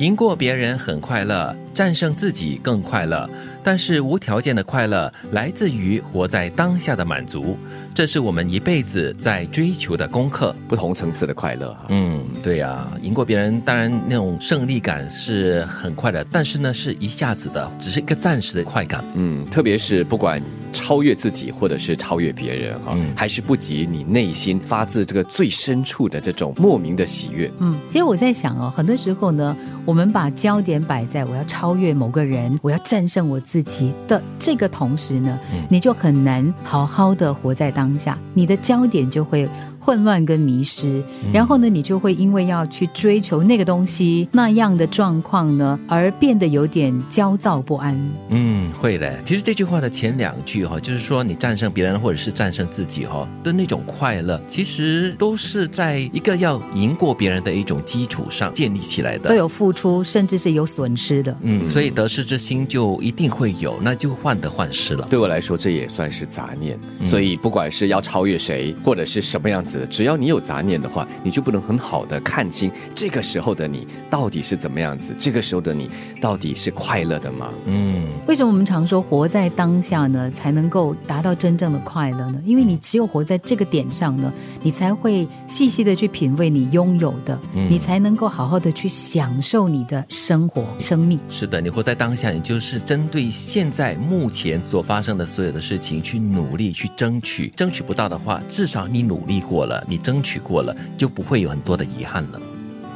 [0.00, 3.28] 赢过别人很快乐，战胜自己更快乐。
[3.62, 7.58] 但是无条件的快乐来自于活在当下的满足，
[7.94, 10.56] 这是我们一辈子在追求的功课。
[10.66, 11.84] 不同层次的快乐哈。
[11.90, 19.04] 嗯，对呀、赢过别人，当然那种胜利感是很快的，但是呢，是一下子的，只是一个暂时的快感。
[19.16, 20.42] 嗯，特别是不管
[20.72, 27.50] 超越自己或者是超越别人哈，嗯还是不及你内心发自这个最深处的这种莫名的喜悦。
[27.58, 35.38] 嗯，其实我在想哦，很多时候呢，我们把焦点摆在我要超越某个人，我要战胜我自己的这个同时呢，
[35.68, 39.48] 你就很难好好的活在当下，你的焦点就会。
[39.80, 41.02] 混乱跟迷失，
[41.32, 47.98] 然后呢，你就会因为要去追求那个东西那样的状况呢，而变得有点焦躁不安。
[48.28, 49.22] 嗯，会的。
[49.24, 59.28] 其实这句话的前两句哈，就是说你战胜别人或者是战胜自己哈的那种快乐，其实都是在一个要赢过别人的一种基础上建立起来的。
[59.30, 61.36] 都有付出，甚至是有损失的。
[61.42, 65.06] 嗯，所以得失之心就一定会有，那就患得患失了。
[65.08, 66.78] 对我来说，这也算是杂念。
[66.98, 75.90] 嗯所以，不管是要超越谁，或者是什么样子，只要你有杂念的话，你就不能很好的看清这个时候的你到底是怎么样子，这个时候的你
[76.20, 77.48] 到底是快乐的吗？
[77.66, 82.40] 嗯，为什么我们常说活在当下呢，才能够达到真正的快乐呢？
[82.44, 84.32] 因为你只有活在这个点上呢，
[84.62, 91.18] 你才会细细的去品味你拥有的，你才能够好好的去享受你的生活、生命。
[91.28, 102.40] 是的，你活在当下，你就是针对现在目前所发生的所有的事情去努力去争取，争取不到的话，至少你努力过了，你争取过了，就不会有很多的遗憾了。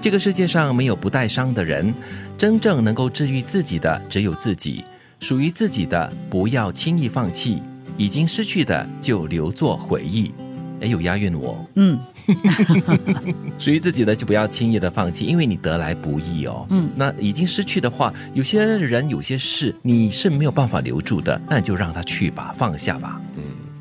[0.00, 1.94] 这个世界上没有不带伤的人，
[2.36, 4.84] 真正能够治愈自己的只有自己，
[5.20, 7.62] 属于自己的不要轻易放弃，
[7.96, 10.34] 已经失去的就留作回忆。
[10.80, 11.64] 哎，有押韵我。
[11.76, 11.96] 嗯，
[13.56, 16.66] 属于自己的就不要轻易的放弃，因为你得来不易哦。
[16.70, 23.20] 嗯，那已经失去的话，有些人有些事你是没有办法留住的，那你就让他去吧，放下吧。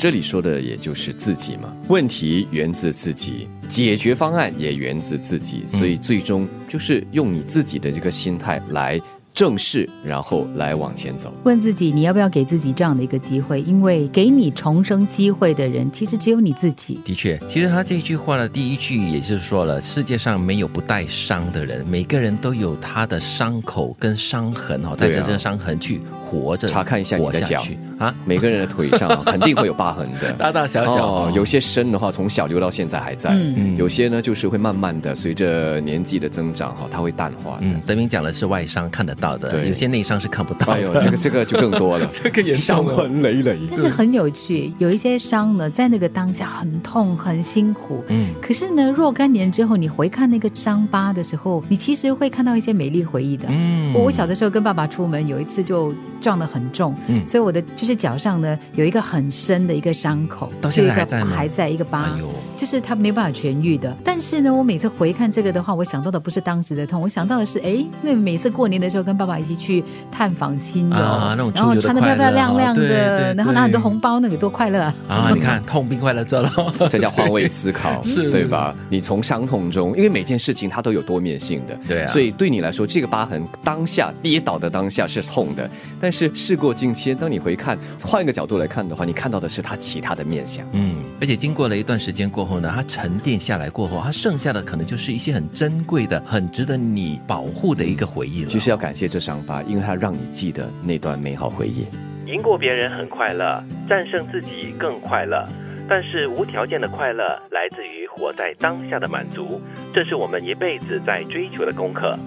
[0.01, 8.99] 这里说的也就是自己嘛，问题源自自己，解决方案也源自自己，所以最终就是用你自己的这个心态来
[9.31, 11.31] 正视，然后来往前走。
[11.43, 13.61] 问自己你要不要给自己这样的一个机会？
[13.61, 16.99] 因为给你重生机会的人，其实只有你自己。
[17.05, 27.63] 的确，其实他这句话的第一句也就是说了，世界上没有不带伤的人，每个人都有他的伤口跟伤痕哦，带着这个伤痕去活着，查看一下你的脚
[28.01, 31.05] 啊，每个人的腿上啊 肯定会有疤痕的，大大小小。
[31.05, 33.77] 哦，有些深的话，从小留到现在还在；嗯。
[33.77, 37.59] 有些呢，就是会慢慢的随着年纪的增长哈，它会淡化的。
[37.61, 39.69] 嗯，德明讲的是外伤看得到的，对。
[39.69, 40.73] 有些内伤是看不到的。
[40.73, 43.57] 哎呦，这个这个 就更多了，这个也伤痕累累。
[43.69, 48.03] 但是很有趣，有一些伤呢，在那个当下很痛、很辛苦。
[48.09, 48.29] 嗯。
[48.41, 53.47] 可是呢，若干年之后，你回看那个伤疤的时候，你其实会看到一些美丽回忆的。
[53.49, 53.93] 嗯。
[53.93, 57.25] 我我小的时候跟爸爸出门，有一次就撞得很重，嗯。
[57.25, 62.03] 所以我的就是脚上呢有一个很深的一个伤口，到现在就一个还在还在一个疤。
[62.03, 62.11] 哎，
[62.55, 63.95] 就是他没办法痊愈的。
[64.03, 74.95] 但是呢，我每次回看这个的话，我想到的不是当时的痛，我想到的是，哎，那每次过年的时候跟爸爸一起去探访亲友，啊那种穿的漂漂亮亮的，然后拿很多红包，那个多快乐啊！
[75.07, 76.51] 啊，你看 痛并快乐着了。
[76.89, 78.75] 这叫换位思考， 是对吧？
[78.89, 85.69] 你从伤痛中，因为每件事情它都有多面性的，对啊所以对你来说，这个疤痕当下跌倒的当下是痛的，
[85.99, 90.65] 但是事过境迁，当你回看，换一个角度来看的话，你看到的是他其他的面相。
[90.73, 98.49] 嗯，而且经过了一段时间过后呢，它沉淀下来过后，它剩下的可能就是一些很珍贵的、很值得你保护的一个回忆了。
[98.49, 101.85] 其实要感谢这伤疤，因为它让你记得那段美好回忆。
[102.27, 105.45] 赢过别人很快乐，战胜自己更快乐。
[105.89, 109.59] 但是无条件的快乐来自于活在当下的满足，
[109.93, 112.17] 这是我们一辈子在追求的功课。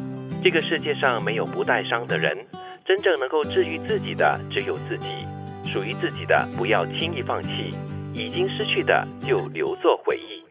[0.43, 2.37] 这个世界上没有不带伤的人，
[2.85, 5.07] 真正能够治愈自己的只有自己。
[5.73, 7.75] 属于自己的不要轻易放弃，
[8.13, 10.44] 已经失去的就留作回忆。